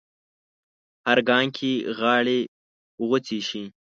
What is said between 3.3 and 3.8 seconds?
شي